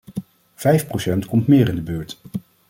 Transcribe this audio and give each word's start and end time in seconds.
Vijf 0.55 0.87
procent 0.87 1.25
komt 1.25 1.47
meer 1.47 1.69
in 1.69 1.75
de 1.75 1.81
buurt. 1.81 2.21